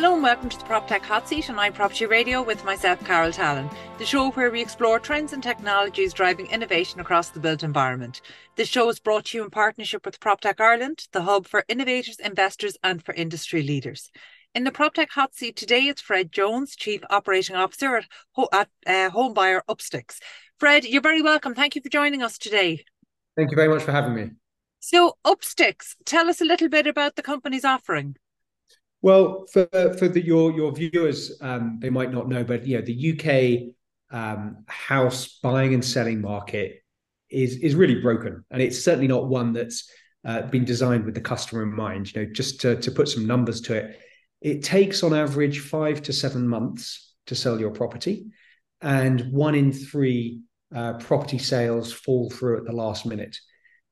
[0.00, 3.68] Hello and welcome to the PropTech Hot Seat on iProperty Radio with myself, Carol Tallon,
[3.98, 8.22] the show where we explore trends and technologies driving innovation across the built environment.
[8.56, 12.18] This show is brought to you in partnership with PropTech Ireland, the hub for innovators,
[12.18, 14.10] investors, and for industry leaders.
[14.54, 18.06] In the PropTech Hot Seat today, it's Fred Jones, Chief Operating Officer at,
[18.54, 20.16] at uh, Homebuyer Upstix.
[20.58, 21.54] Fred, you're very welcome.
[21.54, 22.86] Thank you for joining us today.
[23.36, 24.30] Thank you very much for having me.
[24.78, 28.16] So, Upstix, tell us a little bit about the company's offering.
[29.02, 29.66] Well, for
[29.98, 33.72] for the, your your viewers, um, they might not know, but you know the
[34.12, 36.82] UK um, house buying and selling market
[37.30, 39.90] is is really broken, and it's certainly not one that's
[40.26, 42.12] uh, been designed with the customer in mind.
[42.12, 44.00] You know, just to to put some numbers to it,
[44.42, 48.26] it takes on average five to seven months to sell your property,
[48.82, 50.42] and one in three
[50.74, 53.36] uh, property sales fall through at the last minute.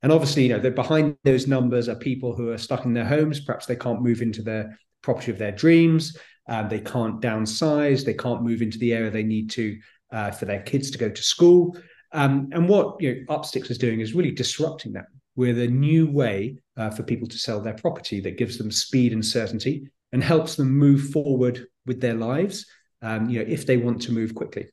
[0.03, 3.41] And obviously, you know, behind those numbers are people who are stuck in their homes.
[3.41, 6.17] Perhaps they can't move into their property of their dreams.
[6.49, 8.05] Um, they can't downsize.
[8.05, 9.79] They can't move into the area they need to
[10.11, 11.77] uh, for their kids to go to school.
[12.13, 16.11] Um, and what you know, Upstix is doing is really disrupting that with a new
[16.11, 20.25] way uh, for people to sell their property that gives them speed and certainty and
[20.25, 22.67] helps them move forward with their lives.
[23.03, 24.69] Um, you know, if they want to move quickly.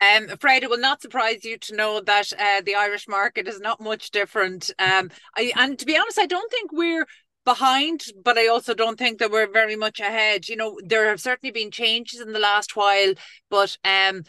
[0.00, 3.60] Um, Fred, it will not surprise you to know that uh, the Irish market is
[3.60, 4.70] not much different.
[4.78, 7.06] Um, I, and to be honest, I don't think we're
[7.44, 10.48] behind, but I also don't think that we're very much ahead.
[10.48, 13.14] You know, there have certainly been changes in the last while,
[13.50, 14.22] but um,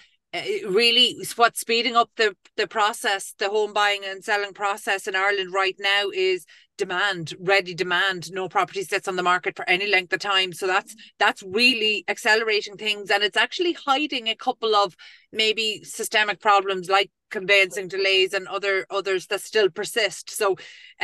[0.68, 5.54] really what's speeding up the the process the home buying and selling process in Ireland
[5.54, 6.46] right now is
[6.78, 8.32] demand ready demand.
[8.32, 10.52] No property sits on the market for any length of time.
[10.52, 13.10] So that's that's really accelerating things.
[13.10, 14.96] And it's actually hiding a couple of
[15.32, 20.47] maybe systemic problems like conveyancing delays and other others that still persist so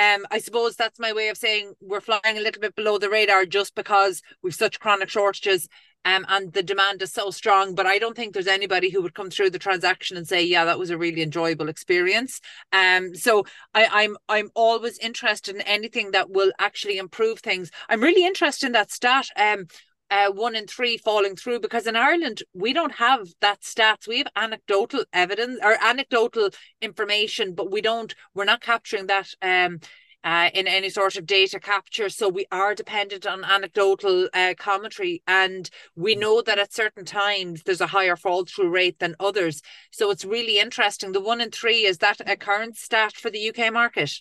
[0.05, 3.09] um i suppose that's my way of saying we're flying a little bit below the
[3.09, 5.67] radar just because we've such chronic shortages
[6.05, 7.75] um, and the demand is so strong.
[7.75, 10.65] But I don't think there's anybody who would come through the transaction and say, "Yeah,
[10.65, 12.41] that was a really enjoyable experience."
[12.73, 17.69] Um, so I, I'm I'm always interested in anything that will actually improve things.
[17.89, 19.27] I'm really interested in that stat.
[19.35, 19.67] Um,
[20.11, 24.07] uh, one in three falling through because in Ireland we don't have that stats.
[24.07, 26.49] We have anecdotal evidence or anecdotal
[26.81, 28.13] information, but we don't.
[28.35, 29.79] We're not capturing that um,
[30.23, 32.09] uh, in any sort of data capture.
[32.09, 37.63] So we are dependent on anecdotal uh, commentary, and we know that at certain times
[37.63, 39.61] there's a higher fall through rate than others.
[39.91, 41.13] So it's really interesting.
[41.13, 44.11] The one in three is that a current stat for the UK market?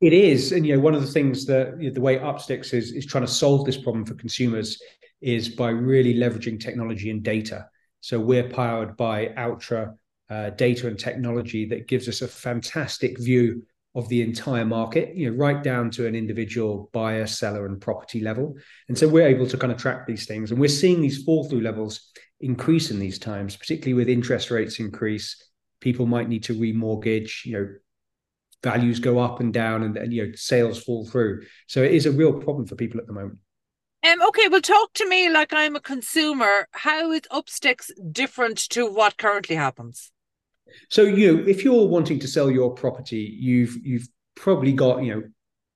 [0.00, 2.74] It is, and you know, one of the things that you know, the way Upstix
[2.74, 4.78] is is trying to solve this problem for consumers
[5.20, 7.66] is by really leveraging technology and data.
[8.00, 9.94] So we're powered by Outra
[10.28, 13.62] uh, data and technology that gives us a fantastic view
[13.94, 18.20] of the entire market, you know, right down to an individual buyer, seller, and property
[18.20, 18.56] level.
[18.88, 20.50] And so we're able to kind of track these things.
[20.50, 22.10] And we're seeing these fall through levels
[22.40, 25.42] increase in these times, particularly with interest rates increase.
[25.80, 27.68] People might need to remortgage, you know,
[28.64, 31.42] values go up and down and, and you know, sales fall through.
[31.68, 33.38] So it is a real problem for people at the moment.
[34.04, 36.68] Um, okay, well, talk to me like I'm a consumer.
[36.72, 40.12] How is Upstix different to what currently happens?
[40.90, 45.22] So you, if you're wanting to sell your property, you've you've probably got you know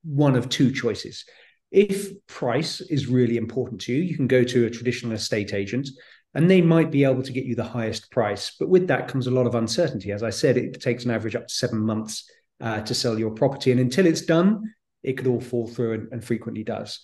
[0.05, 1.25] one of two choices.
[1.71, 5.89] If price is really important to you, you can go to a traditional estate agent
[6.35, 8.55] and they might be able to get you the highest price.
[8.59, 10.13] But with that comes a lot of uncertainty.
[10.13, 13.31] As I said, it takes an average up to seven months uh, to sell your
[13.31, 13.71] property.
[13.71, 17.01] And until it's done, it could all fall through and, and, frequently does.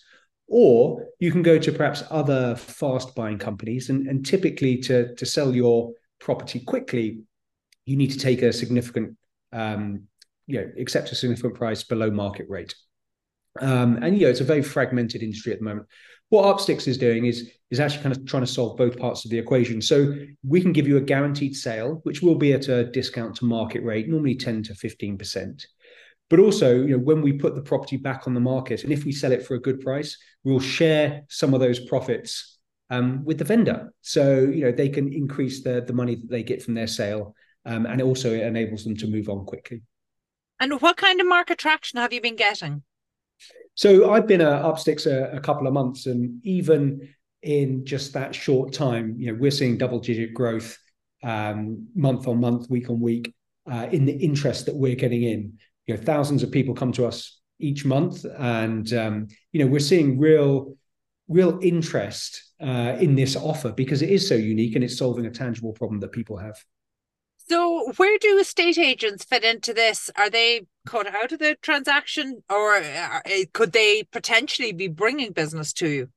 [0.49, 3.89] Or you can go to perhaps other fast buying companies.
[3.89, 7.21] And, and typically, to, to sell your property quickly,
[7.87, 9.17] you need to take a significant,
[9.53, 10.05] um,
[10.47, 12.75] you know, accept a significant price below market rate.
[13.61, 15.87] Um, and you know, it's a very fragmented industry at the moment.
[16.31, 19.31] What Upstix is doing is is actually kind of trying to solve both parts of
[19.31, 19.81] the equation.
[19.81, 20.15] So
[20.47, 23.83] we can give you a guaranteed sale, which will be at a discount to market
[23.83, 25.67] rate, normally 10 to 15 percent.
[26.31, 29.05] But also, you know, when we put the property back on the market, and if
[29.05, 32.59] we sell it for a good price, we'll share some of those profits
[32.91, 33.93] um, with the vendor.
[34.01, 37.35] So you know they can increase the the money that they get from their sale
[37.67, 39.83] um, and also it enables them to move on quickly.
[40.61, 42.83] And what kind of market traction have you been getting?
[43.75, 47.09] So I've been at Upstix a, a couple of months, and even
[47.43, 50.79] in just that short time, you know, we're seeing double-digit growth
[51.23, 53.35] um, month on month, week on week,
[53.71, 55.59] uh, in the interest that we're getting in.
[55.87, 59.81] You know, thousands of people come to us each month, and um, you know, we're
[59.81, 60.77] seeing real,
[61.29, 65.31] real interest uh, in this offer because it is so unique and it's solving a
[65.31, 66.57] tangible problem that people have.
[67.47, 70.11] So, where do estate agents fit into this?
[70.17, 73.21] Are they cut out of the transaction, or uh,
[73.53, 76.09] could they potentially be bringing business to you?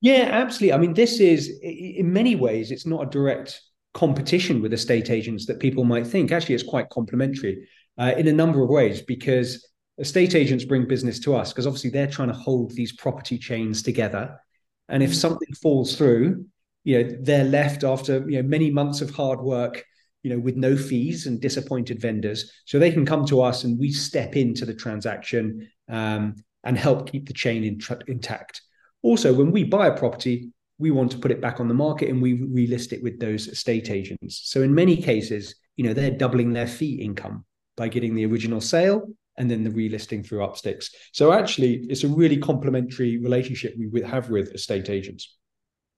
[0.00, 0.72] Yeah, absolutely.
[0.72, 3.60] I mean, this is in many ways it's not a direct
[3.92, 6.32] competition with estate agents that people might think.
[6.32, 7.68] Actually, it's quite complementary
[8.00, 9.68] uh, in a number of ways because
[9.98, 13.82] estate agents bring business to us because obviously they're trying to hold these property chains
[13.82, 14.40] together.
[14.88, 15.16] And if mm.
[15.16, 16.46] something falls through,
[16.82, 19.84] you know, they're left after you know many months of hard work,
[20.22, 22.50] you know, with no fees and disappointed vendors.
[22.64, 27.10] So they can come to us and we step into the transaction um, and help
[27.12, 28.62] keep the chain in, intact.
[29.02, 32.08] Also, when we buy a property, we want to put it back on the market
[32.08, 34.40] and we relist it with those estate agents.
[34.44, 37.44] So in many cases, you know, they're doubling their fee income
[37.76, 40.90] by getting the original sale and then the relisting through Upstix.
[41.12, 45.36] So actually, it's a really complementary relationship we have with estate agents.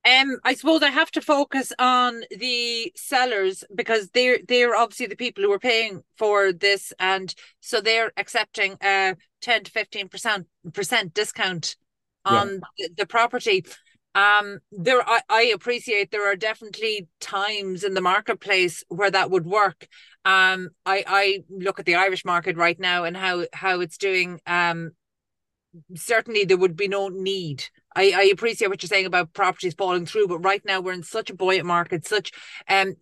[0.05, 5.17] Um, I suppose I have to focus on the sellers because they're they're obviously the
[5.17, 10.47] people who are paying for this, and so they're accepting a ten to fifteen percent
[10.73, 11.77] percent discount
[12.25, 12.89] on yeah.
[12.89, 13.65] the, the property
[14.15, 19.47] um there I, I appreciate there are definitely times in the marketplace where that would
[19.47, 19.89] work
[20.25, 24.41] um i i look at the irish market right now and how how it's doing
[24.47, 24.93] um
[25.95, 27.65] certainly there would be no need
[27.95, 31.03] I, I appreciate what you're saying about properties falling through, but right now we're in
[31.03, 32.33] such a buoyant market, such
[32.69, 32.95] um,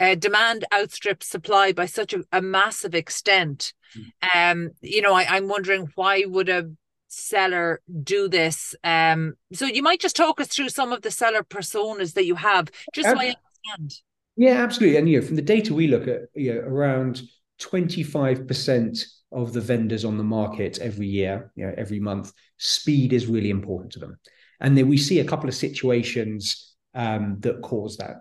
[0.00, 3.72] uh, demand outstrips supply by such a, a massive extent.
[3.96, 4.52] Mm.
[4.52, 6.70] Um, you know, I, I'm wondering why would a
[7.16, 8.74] seller do this?
[8.84, 12.34] Um, so you might just talk us through some of the seller personas that you
[12.36, 14.02] have, just so I understand.
[14.36, 14.98] Yeah, absolutely.
[14.98, 17.22] And you know, from the data we look at, you know, around
[17.60, 23.26] 25% of the vendors on the market every year, you know, every month, speed is
[23.26, 24.18] really important to them.
[24.60, 28.16] And then we see a couple of situations um, that cause that.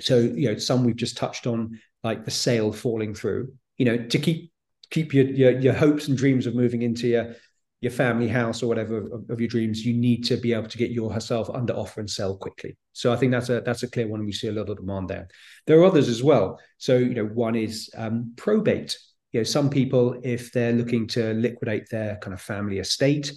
[0.00, 3.96] So, you know, some we've just touched on, like the sale falling through, you know,
[3.96, 4.52] to keep
[4.90, 7.34] keep your, your, your hopes and dreams of moving into your
[7.80, 10.78] your family house or whatever of, of, your dreams, you need to be able to
[10.78, 12.76] get yourself under offer and sell quickly.
[12.92, 14.24] So I think that's a that's a clear one.
[14.24, 15.28] We see a lot of demand there.
[15.66, 16.58] There are others as well.
[16.78, 18.98] So you know, one is um, probate.
[19.32, 23.32] You know, some people, if they're looking to liquidate their kind of family estate,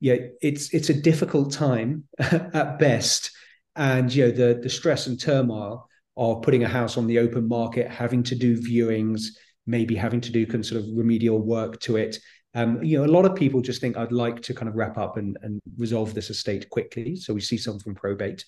[0.00, 3.30] yeah, it's it's a difficult time at best,
[3.76, 7.46] and you know the the stress and turmoil of putting a house on the open
[7.46, 9.26] market, having to do viewings,
[9.66, 12.18] maybe having to do some sort of remedial work to it
[12.56, 14.96] um, you know, a lot of people just think I'd like to kind of wrap
[14.96, 17.14] up and, and resolve this estate quickly.
[17.14, 18.46] So we see some from probate.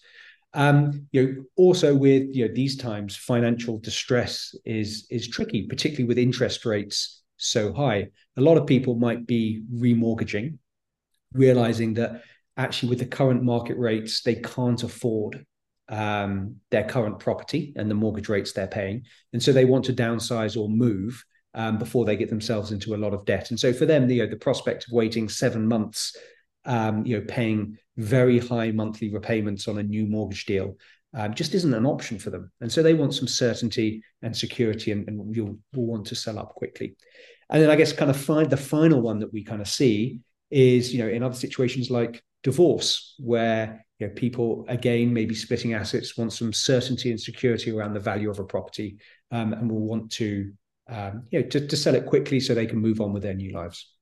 [0.54, 6.08] Um, you know, also with you know these times, financial distress is is tricky, particularly
[6.08, 8.08] with interest rates so high.
[8.38, 10.56] A lot of people might be remortgaging,
[11.34, 12.22] realizing that
[12.56, 15.44] actually with the current market rates, they can't afford
[15.90, 19.02] um, their current property and the mortgage rates they're paying,
[19.34, 21.22] and so they want to downsize or move
[21.54, 23.50] um, before they get themselves into a lot of debt.
[23.50, 26.16] And so for them, you know, the prospect of waiting seven months,
[26.64, 30.76] um, you know, paying very high monthly repayments on a new mortgage deal
[31.14, 32.50] um, just isn't an option for them.
[32.60, 36.38] And so they want some certainty and security, and, and you'll will want to sell
[36.38, 36.96] up quickly.
[37.50, 40.20] And then I guess kind of find the final one that we kind of see
[40.50, 45.74] is you know in other situations like divorce where you know people again maybe splitting
[45.74, 48.96] assets want some certainty and security around the value of a property
[49.30, 50.52] um, and will want to
[50.88, 53.34] um, you know, to, to sell it quickly so they can move on with their
[53.34, 53.92] new lives.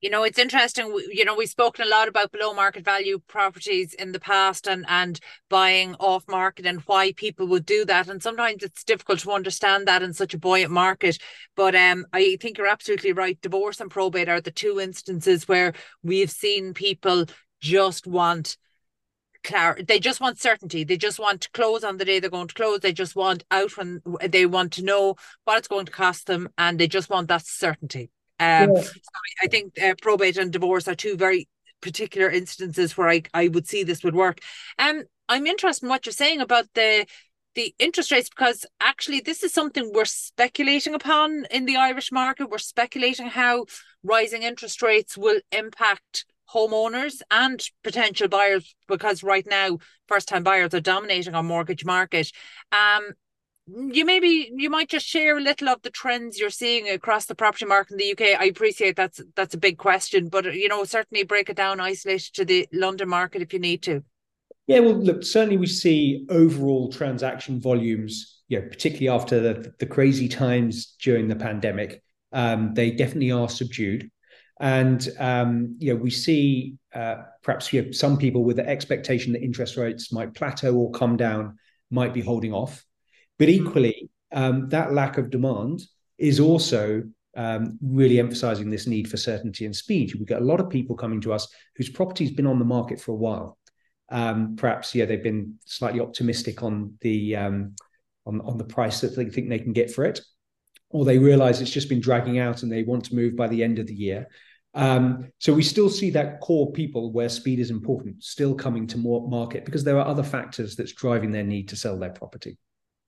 [0.00, 0.94] You know, it's interesting.
[1.10, 4.84] You know, we've spoken a lot about below market value properties in the past and
[4.86, 8.08] and buying off market and why people would do that.
[8.08, 11.16] And sometimes it's difficult to understand that in such a buoyant market.
[11.56, 13.40] But um, I think you're absolutely right.
[13.40, 15.72] Divorce and probate are the two instances where
[16.02, 17.24] we've seen people
[17.62, 18.58] just want
[19.44, 20.82] clar- they just want certainty.
[20.82, 22.80] They just want to close on the day they're going to close.
[22.80, 26.48] They just want out when they want to know what it's going to cost them,
[26.58, 28.10] and they just want that certainty.
[28.40, 28.82] Um, yeah.
[28.82, 28.90] so
[29.42, 31.48] I think uh, probate and divorce are two very
[31.80, 34.40] particular instances where I, I would see this would work.
[34.78, 37.06] Um, I'm interested in what you're saying about the
[37.54, 42.50] the interest rates because actually this is something we're speculating upon in the Irish market.
[42.50, 43.66] We're speculating how
[44.02, 50.72] rising interest rates will impact homeowners and potential buyers because right now first time buyers
[50.72, 52.30] are dominating our mortgage market
[52.72, 53.10] um
[53.66, 57.34] you maybe you might just share a little of the trends you're seeing across the
[57.34, 58.38] property market in the UK.
[58.38, 62.30] I appreciate that's that's a big question, but you know certainly break it down, isolate
[62.34, 64.04] to the London market if you need to.
[64.66, 69.86] Yeah, well, look, certainly we see overall transaction volumes, you know, particularly after the, the
[69.86, 74.10] crazy times during the pandemic, um, they definitely are subdued.
[74.60, 79.32] And um, you know, we see uh, perhaps you know, some people with the expectation
[79.32, 81.58] that interest rates might plateau or come down
[81.90, 82.84] might be holding off.
[83.38, 83.54] But hmm.
[83.54, 85.82] equally, um, that lack of demand
[86.18, 87.02] is also
[87.36, 90.14] um, really emphasizing this need for certainty and speed.
[90.14, 93.00] We've got a lot of people coming to us whose property's been on the market
[93.00, 93.58] for a while.
[94.10, 97.74] Um, perhaps yeah, they've been slightly optimistic on the um,
[98.26, 100.20] on on the price that they think they can get for it,
[100.94, 103.64] or they realise it's just been dragging out and they want to move by the
[103.64, 104.28] end of the year.
[104.74, 108.96] Um, so we still see that core people where speed is important still coming to
[108.96, 112.58] more market because there are other factors that's driving their need to sell their property.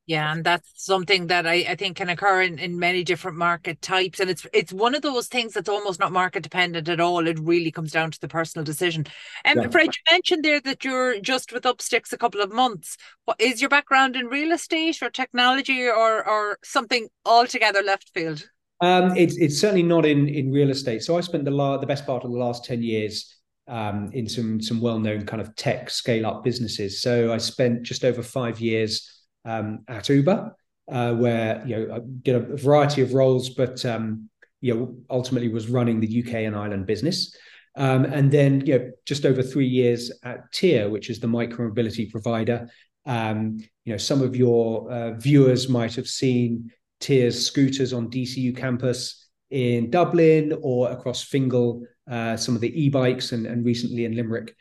[0.06, 3.82] Yeah, and that's something that I, I think can occur in, in many different market
[3.82, 4.20] types.
[4.20, 7.26] And it's it's one of those things that's almost not market dependent at all.
[7.26, 9.06] It really comes down to the personal decision.
[9.44, 9.68] And yeah.
[9.68, 12.96] Fred, you mentioned there that you're just with Upstix a couple of months.
[13.24, 18.48] What is your background in real estate or technology or or something altogether left field?
[18.80, 21.02] Um, it's it's certainly not in in real estate.
[21.02, 23.34] So I spent the la- the best part of the last ten years
[23.66, 27.02] um, in some some well known kind of tech scale up businesses.
[27.02, 29.15] So I spent just over five years
[29.46, 30.54] um, at Uber,
[30.90, 34.28] uh, where you know I did a variety of roles, but um,
[34.60, 37.34] you know ultimately was running the UK and Ireland business.
[37.76, 42.10] Um, and then you know just over three years at Tier, which is the micromobility
[42.10, 42.68] provider.
[43.06, 48.56] Um, you know some of your uh, viewers might have seen Tier's scooters on DCU
[48.56, 54.16] campus in Dublin or across Fingal, uh, some of the e-bikes and, and recently in
[54.16, 54.54] Limerick.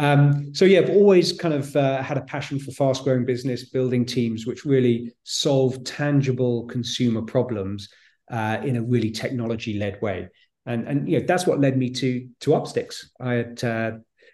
[0.00, 3.68] Um, so yeah, I've always kind of uh, had a passion for fast growing business,
[3.68, 7.86] building teams which really solve tangible consumer problems
[8.30, 10.28] uh, in a really technology led way.
[10.64, 13.04] And and you know that's what led me to to Upstix.
[13.20, 13.90] I had uh,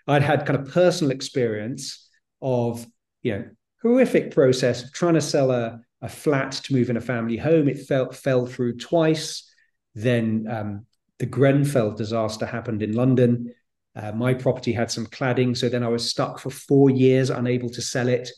[0.07, 2.87] I'd had kind of personal experience of
[3.25, 3.45] you know
[3.83, 7.69] horrific process of trying to sell a, a flat to move in a family home.
[7.69, 9.53] It fell fell through twice.
[9.97, 10.87] Then um,
[11.19, 13.53] the Grenfell disaster happened in London.
[13.97, 17.71] Uh, my property had some cladding, so then I was stuck for four years, unable
[17.71, 18.29] to sell it.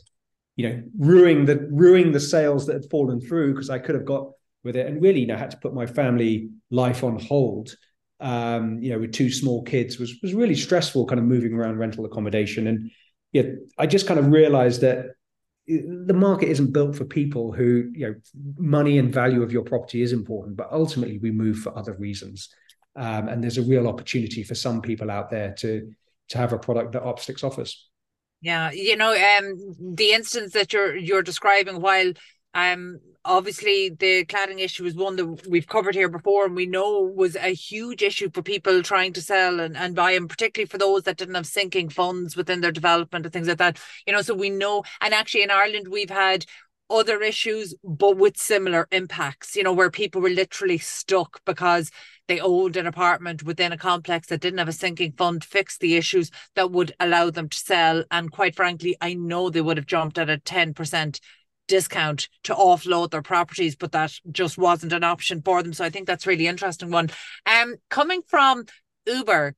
[0.57, 4.05] You know, ruining the ruining the sales that had fallen through because I could have
[4.05, 4.31] got
[4.65, 7.75] with it, and really, you know, had to put my family life on hold.
[8.21, 11.79] Um, you know, with two small kids was was really stressful, kind of moving around
[11.79, 12.91] rental accommodation, and
[13.33, 13.43] yeah,
[13.79, 15.07] I just kind of realized that
[15.69, 18.15] the market isn't built for people who you know
[18.57, 22.49] money and value of your property is important, but ultimately we move for other reasons.
[22.99, 25.95] Um, and there's a real opportunity for some people out there to
[26.31, 27.89] to have a product that Upstix offers.
[28.41, 32.13] Yeah, you know, um, the instance that you're you're describing, while
[32.55, 37.03] um, obviously the cladding issue is one that we've covered here before, and we know
[37.03, 40.79] was a huge issue for people trying to sell and, and buy, and particularly for
[40.79, 43.79] those that didn't have sinking funds within their development and things like that.
[44.07, 46.47] You know, so we know, and actually in Ireland we've had
[46.91, 51.91] other issues, but with similar impacts, you know, where people were literally stuck because
[52.29, 55.79] they owned an apartment within a complex that didn't have a sinking fund to fix
[55.79, 58.05] the issues that would allow them to sell.
[58.11, 61.21] And quite frankly, I know they would have jumped at a 10%
[61.67, 65.73] discount to offload their properties, but that just wasn't an option for them.
[65.73, 67.11] So I think that's really interesting one.
[67.47, 68.65] Um, coming from
[69.07, 69.55] Uber,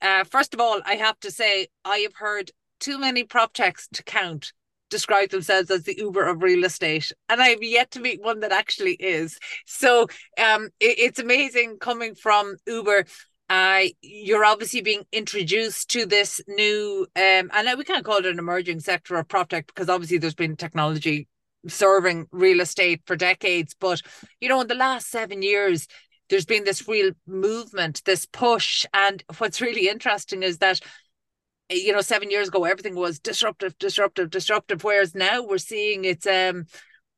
[0.00, 2.50] uh, first of all, I have to say I have heard
[2.80, 4.52] too many prop techs to count
[4.90, 8.52] describe themselves as the Uber of real estate, and I've yet to meet one that
[8.52, 9.38] actually is.
[9.66, 10.02] So
[10.42, 13.04] um, it, it's amazing coming from Uber.
[13.50, 18.38] Uh, you're obviously being introduced to this new, um, and we can't call it an
[18.38, 21.28] emerging sector of prop tech because obviously there's been technology
[21.68, 23.74] serving real estate for decades.
[23.78, 24.00] But
[24.40, 25.86] you know, in the last seven years,
[26.30, 30.80] there's been this real movement, this push, and what's really interesting is that
[31.70, 34.84] you know, seven years ago, everything was disruptive, disruptive, disruptive.
[34.84, 36.66] Whereas now we're seeing it's um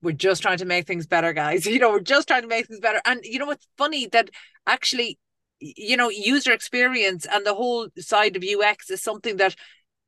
[0.03, 1.67] we're just trying to make things better, guys.
[1.67, 3.01] You know, we're just trying to make things better.
[3.05, 4.31] And you know, it's funny that
[4.67, 5.19] actually,
[5.61, 9.57] you know, user experience and the whole side of UX is something that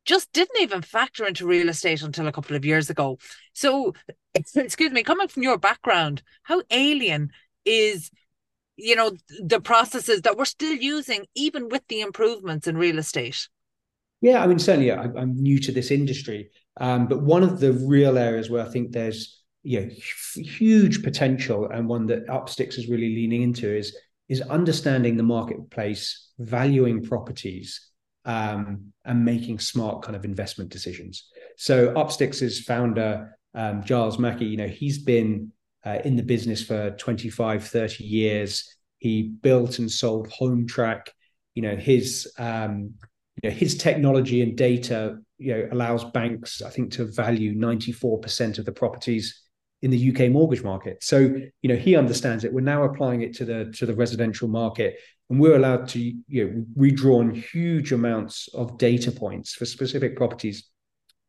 [0.04, 3.18] just didn't even factor into real estate until a couple of years ago.
[3.52, 3.94] So,
[4.34, 7.30] excuse me, coming from your background, how alien
[7.64, 8.10] is
[8.76, 13.48] you know the processes that we're still using even with the improvements in real estate
[14.20, 17.72] yeah, I mean, certainly I, am new to this industry, um, but one of the
[17.72, 19.90] real areas where I think there's you know,
[20.36, 23.96] huge potential and one that Upstix is really leaning into is
[24.28, 27.90] is understanding the marketplace, valuing properties,
[28.24, 31.28] um, and making smart kind of investment decisions.
[31.56, 35.52] So Upstix' founder, um, Giles Mackay, you know, he's been
[35.84, 38.76] uh, in the business for 25, 30 years.
[38.98, 41.08] He built and sold Hometrack.
[41.54, 42.94] You know, his um,
[43.42, 48.58] you know, his technology and data you know allows banks i think to value 94%
[48.58, 49.42] of the properties
[49.82, 51.02] in the UK mortgage market.
[51.02, 52.52] So you know he understands it.
[52.52, 54.98] We're now applying it to the to the residential market
[55.30, 60.68] and we're allowed to you know redraw huge amounts of data points for specific properties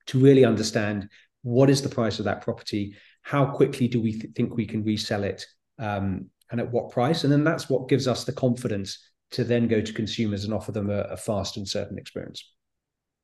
[0.07, 1.09] to really understand
[1.43, 4.83] what is the price of that property how quickly do we th- think we can
[4.83, 5.45] resell it
[5.77, 7.23] um, and at what price.
[7.23, 8.99] And then that's what gives us the confidence
[9.31, 12.43] to then go to consumers and offer them a, a fast and certain experience.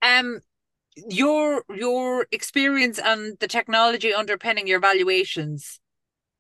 [0.02, 0.40] Um,
[0.96, 5.80] your your experience and the technology underpinning your valuations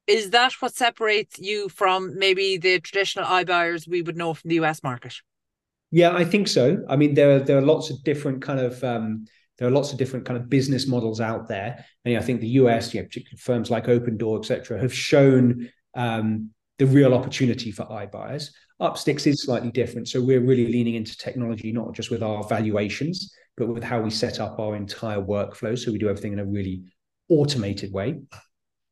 [0.07, 4.55] is that what separates you from maybe the traditional iBuyers we would know from the
[4.55, 5.15] US market?
[5.91, 6.84] Yeah, I think so.
[6.89, 9.25] I mean, there are there are lots of different kind of um,
[9.57, 12.60] there are lots of different kind of business models out there, and I think the
[12.60, 18.50] US, yeah, particularly firms like Opendoor, etc., have shown um, the real opportunity for iBuyers.
[18.82, 23.34] Upstix is slightly different, so we're really leaning into technology, not just with our valuations,
[23.58, 25.77] but with how we set up our entire workflow.
[25.77, 26.84] So we do everything in a really
[27.29, 28.20] automated way.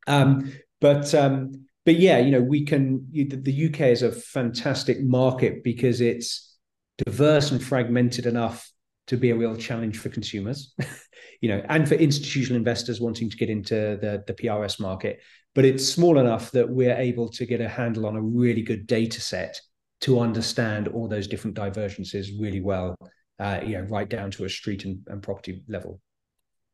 [0.08, 3.08] Um, but um, but yeah, you know, we can.
[3.12, 6.58] You, the UK is a fantastic market because it's
[6.98, 8.70] diverse and fragmented enough
[9.08, 10.74] to be a real challenge for consumers,
[11.42, 15.20] you know, and for institutional investors wanting to get into the the PRS market.
[15.56, 18.88] But it's small enough that we're able to get a handle on a really good
[18.88, 19.60] data set
[20.04, 22.96] to understand all those different divergences really well,
[23.40, 26.02] uh, you know, right down to a street and, and property level.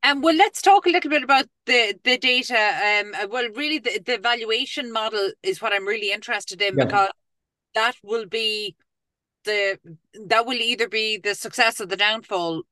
[0.01, 2.55] Um, well, let's talk a little bit about the the data.
[2.55, 6.85] Um, uh, well, really, the, the valuation model is what I'm really interested in yeah.
[6.85, 7.09] because
[7.75, 8.75] that will be
[9.43, 9.77] the
[10.27, 12.63] that will either be the success or the downfall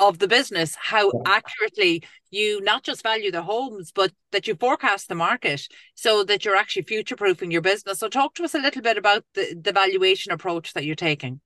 [0.00, 0.76] of the business.
[0.80, 6.24] How accurately you not just value the homes, but that you forecast the market so
[6.24, 7.98] that you're actually future proofing your business.
[7.98, 11.40] So, talk to us a little bit about the the valuation approach that you're taking.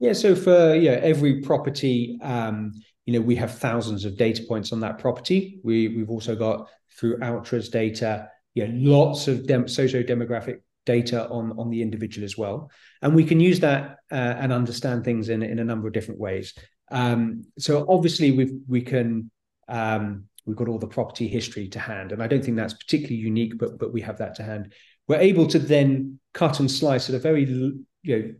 [0.00, 2.18] Yeah, so for yeah every property.
[2.22, 2.72] Um,
[3.06, 5.60] you know, we have thousands of data points on that property.
[5.64, 11.58] We we've also got through Outra's data, you know, lots of dem- socio-demographic data on
[11.58, 12.70] on the individual as well,
[13.00, 16.20] and we can use that uh, and understand things in in a number of different
[16.20, 16.54] ways.
[16.92, 19.30] Um, so obviously we we can
[19.68, 23.16] um, we've got all the property history to hand, and I don't think that's particularly
[23.16, 24.72] unique, but but we have that to hand.
[25.08, 28.34] We're able to then cut and slice at a very you know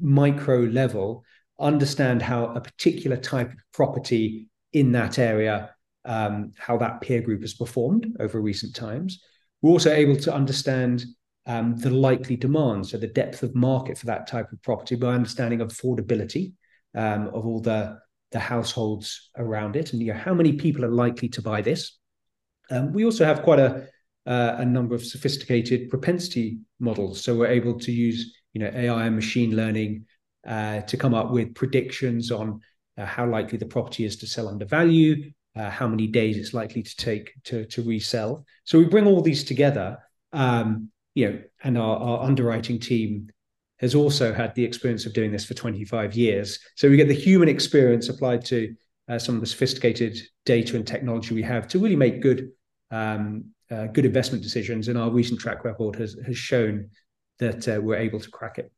[0.00, 1.24] micro level
[1.60, 7.40] understand how a particular type of property in that area, um, how that peer group
[7.40, 9.20] has performed over recent times.
[9.60, 11.04] We're also able to understand
[11.46, 15.14] um, the likely demand, so the depth of market for that type of property by
[15.14, 16.52] understanding affordability
[16.98, 17.98] um, of all the
[18.32, 21.96] the households around it, and you know, how many people are likely to buy this.
[22.70, 23.86] Um, we also have quite a
[24.26, 29.06] uh, a number of sophisticated propensity models, so we're able to use you know AI
[29.06, 30.04] and machine learning
[30.46, 32.60] uh, to come up with predictions on
[32.98, 36.52] uh, how likely the property is to sell under value, uh, how many days it's
[36.52, 38.44] likely to take to, to resell.
[38.64, 39.98] So we bring all these together,
[40.32, 43.30] um, you know, and our, our underwriting team
[43.80, 46.58] has also had the experience of doing this for 25 years.
[46.74, 48.74] So we get the human experience applied to
[49.08, 52.50] uh, some of the sophisticated data and technology we have to really make good
[52.90, 54.88] um, uh, good investment decisions.
[54.88, 56.90] And our recent track record has has shown
[57.38, 58.72] that uh, we're able to crack it.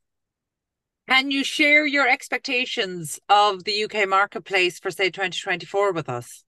[1.08, 6.44] Can you share your expectations of the UK marketplace for, say, 2024 with us?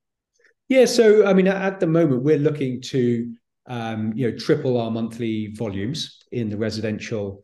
[0.68, 3.34] Yeah, so I mean, at the moment, we're looking to
[3.66, 7.42] um, you know triple our monthly volumes in the residential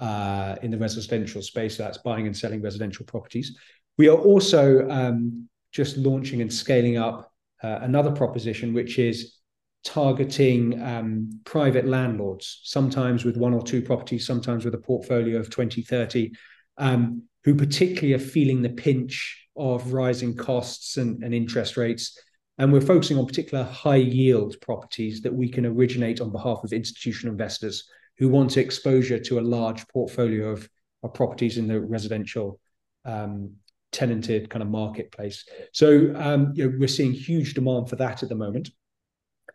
[0.00, 1.76] uh, in the residential space.
[1.76, 3.56] So that's buying and selling residential properties.
[3.98, 7.30] We are also um, just launching and scaling up
[7.62, 9.36] uh, another proposition, which is
[9.84, 15.50] targeting um, private landlords, sometimes with one or two properties, sometimes with a portfolio of
[15.50, 16.32] 20, 30,
[16.78, 22.18] um, who particularly are feeling the pinch of rising costs and, and interest rates.
[22.58, 26.72] And we're focusing on particular high yield properties that we can originate on behalf of
[26.72, 27.88] institutional investors
[28.20, 30.68] who want exposure to a large portfolio of,
[31.02, 32.60] of properties in the residential
[33.06, 33.54] um,
[33.92, 35.44] tenanted kind of marketplace.
[35.72, 38.70] So um, you know, we're seeing huge demand for that at the moment.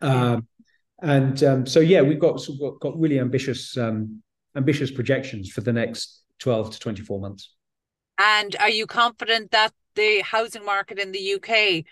[0.01, 0.47] Um,
[1.01, 4.23] and um, so yeah, we've got, got, got really ambitious um,
[4.55, 7.53] ambitious projections for the next 12 to 24 months.
[8.17, 11.85] And are you confident that the housing market in the UK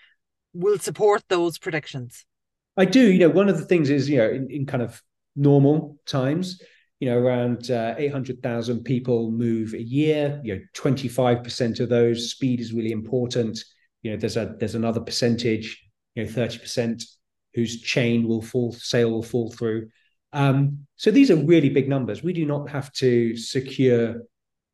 [0.52, 2.24] will support those predictions?
[2.76, 3.12] I do.
[3.12, 5.00] You know, one of the things is, you know, in, in kind of
[5.36, 6.60] normal times,
[7.00, 10.40] you know, around uh, 800,000 people move a year.
[10.44, 13.58] You know, 25% of those speed is really important.
[14.02, 15.82] You know, there's a there's another percentage,
[16.14, 17.02] you know, 30%
[17.54, 19.88] whose chain will fall, sale will fall through.
[20.32, 22.22] Um, so these are really big numbers.
[22.22, 24.22] We do not have to secure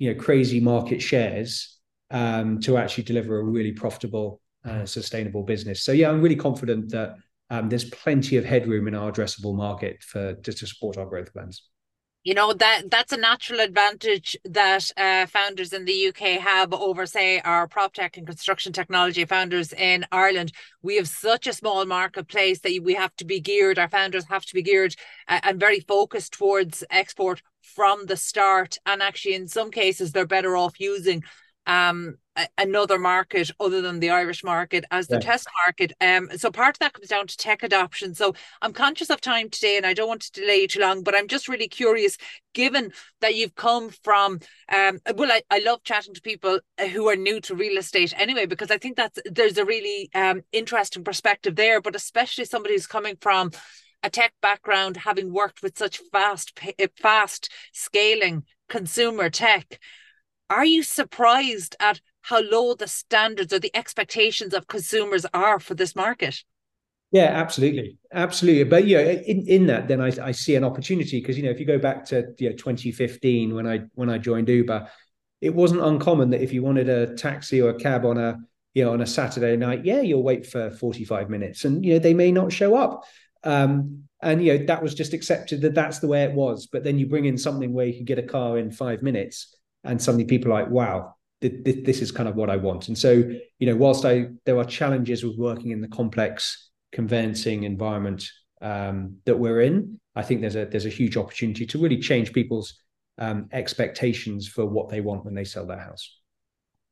[0.00, 1.78] you know crazy market shares
[2.10, 5.84] um, to actually deliver a really profitable, uh, sustainable business.
[5.84, 7.16] So yeah, I'm really confident that
[7.50, 11.32] um, there's plenty of headroom in our addressable market for to, to support our growth
[11.32, 11.62] plans
[12.22, 17.06] you know that that's a natural advantage that uh, founders in the UK have over,
[17.06, 20.52] say, our prop tech and construction technology founders in Ireland.
[20.82, 23.78] We have such a small marketplace that we have to be geared.
[23.78, 24.96] Our founders have to be geared
[25.28, 28.76] uh, and very focused towards export from the start.
[28.84, 31.24] And actually, in some cases, they're better off using
[31.66, 32.16] um,
[32.58, 35.20] another market other than the Irish market as the yeah.
[35.20, 35.92] test market.
[36.00, 38.14] Um, so part of that comes down to tech adoption.
[38.14, 41.02] So I'm conscious of time today, and I don't want to delay you too long,
[41.02, 42.16] but I'm just really curious,
[42.54, 44.40] given that you've come from,
[44.74, 46.60] um, well, I, I love chatting to people
[46.92, 50.42] who are new to real estate anyway, because I think that's there's a really um,
[50.52, 53.50] interesting perspective there, but especially somebody who's coming from
[54.02, 56.58] a tech background, having worked with such fast,
[56.96, 59.78] fast scaling consumer tech,
[60.48, 65.74] are you surprised at how low the standards or the expectations of consumers are for
[65.74, 66.44] this market?
[67.12, 68.64] Yeah, absolutely, absolutely.
[68.64, 71.58] But yeah, in, in that, then I, I see an opportunity because you know if
[71.58, 74.88] you go back to you know 2015 when I when I joined Uber,
[75.40, 78.38] it wasn't uncommon that if you wanted a taxi or a cab on a
[78.74, 81.98] you know on a Saturday night, yeah, you'll wait for 45 minutes, and you know
[81.98, 83.02] they may not show up.
[83.42, 86.68] Um, and you know that was just accepted that that's the way it was.
[86.70, 89.56] But then you bring in something where you can get a car in five minutes,
[89.82, 93.10] and suddenly people are like, "Wow, this is kind of what I want." And so
[93.58, 98.24] you know, whilst I there are challenges with working in the complex conveyancing environment
[98.60, 102.32] um, that we're in, I think there's a there's a huge opportunity to really change
[102.32, 102.78] people's
[103.18, 106.16] um, expectations for what they want when they sell their house.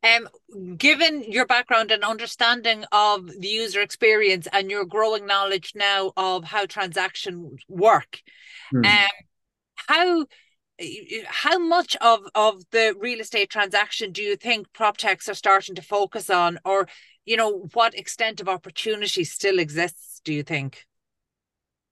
[0.05, 0.29] Um,
[0.77, 6.45] given your background and understanding of the user experience and your growing knowledge now of
[6.45, 8.21] how transactions work,
[8.71, 8.85] hmm.
[8.85, 9.09] um,
[9.75, 10.27] how
[11.27, 15.75] how much of of the real estate transaction do you think prop techs are starting
[15.75, 16.89] to focus on, or
[17.25, 20.21] you know, what extent of opportunity still exists?
[20.25, 20.87] Do you think?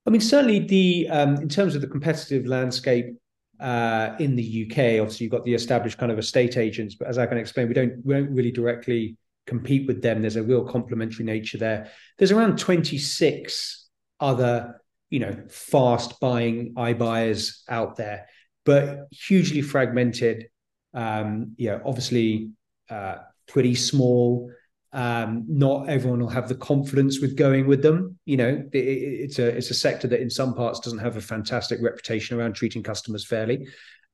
[0.07, 3.17] I mean, certainly the um, in terms of the competitive landscape,
[3.61, 5.01] uh, in the UK.
[5.01, 7.75] Obviously, you've got the established kind of estate agents, but as I can explain, we
[7.75, 10.21] don't we don't really directly compete with them.
[10.21, 11.91] There's a real complementary nature there.
[12.19, 13.89] There's around 26
[14.21, 18.27] other, you know, fast buying iBuyers out there,
[18.67, 20.49] but hugely fragmented.
[20.93, 22.51] Um, yeah, obviously,
[22.91, 23.17] uh,
[23.49, 24.51] pretty small.
[24.93, 28.19] Um, not everyone will have the confidence with going with them.
[28.25, 31.21] You know, it, it's a it's a sector that in some parts doesn't have a
[31.21, 33.67] fantastic reputation around treating customers fairly.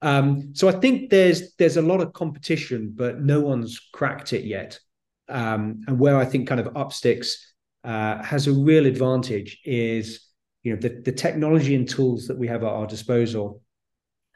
[0.03, 4.45] Um, so I think there's there's a lot of competition, but no one's cracked it
[4.45, 4.79] yet.
[5.29, 7.29] Um, and where I think kind of Upstix
[7.85, 10.27] uh, has a real advantage is,
[10.63, 13.62] you know, the, the technology and tools that we have at our disposal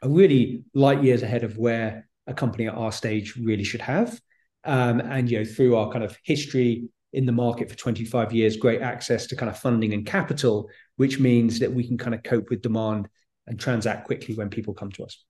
[0.07, 4.19] are really light years ahead of where a company at our stage really should have.
[4.63, 8.57] Um, and you know, through our kind of history in the market for 25 years,
[8.57, 12.23] great access to kind of funding and capital, which means that we can kind of
[12.23, 13.07] cope with demand
[13.47, 15.23] and transact quickly when people come to us.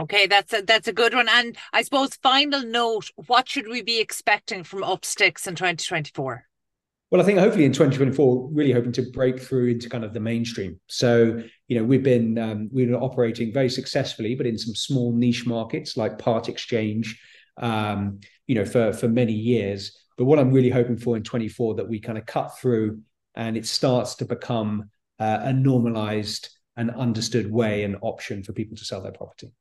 [0.00, 1.28] Okay, that's a that's a good one.
[1.28, 6.46] And I suppose final note, what should we be expecting from Upstix in 2024?
[7.12, 10.20] Well, I think hopefully in 2024, really hoping to break through into kind of the
[10.20, 10.80] mainstream.
[10.86, 15.12] So, you know, we've been um, we've been operating very successfully, but in some small
[15.12, 17.20] niche markets like part exchange,
[17.58, 19.94] um, you know, for for many years.
[20.16, 23.02] But what I'm really hoping for in 24 that we kind of cut through
[23.34, 26.48] and it starts to become uh, a normalized
[26.78, 29.52] and understood way and option for people to sell their property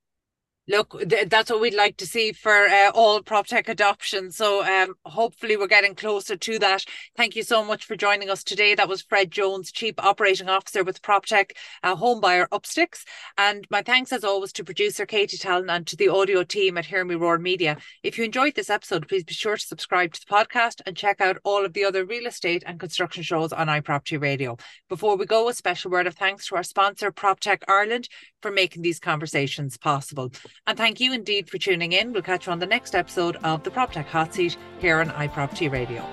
[0.71, 4.31] look, th- that's what we'd like to see for uh, all prop tech adoption.
[4.31, 6.85] So um, hopefully we're getting closer to that.
[7.15, 8.73] Thank you so much for joining us today.
[8.73, 11.51] That was Fred Jones, Chief Operating Officer with PropTech
[11.83, 13.03] uh, Homebuyer Upstix.
[13.37, 16.85] And my thanks as always to producer Katie Tallon and to the audio team at
[16.85, 17.77] Hear Me Roar Media.
[18.01, 21.19] If you enjoyed this episode, please be sure to subscribe to the podcast and check
[21.19, 24.57] out all of the other real estate and construction shows on iProperty Radio.
[24.87, 28.07] Before we go, a special word of thanks to our sponsor, PropTech Ireland,
[28.41, 30.31] for making these conversations possible.
[30.67, 32.13] And thank you indeed for tuning in.
[32.13, 35.71] We'll catch you on the next episode of the PropTech Hot Seat here on iProperty
[35.71, 36.05] Radio.